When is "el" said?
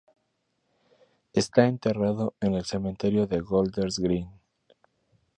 2.55-2.65